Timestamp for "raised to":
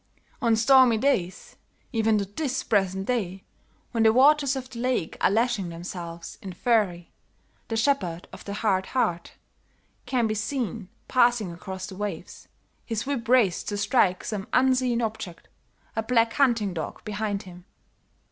13.27-13.77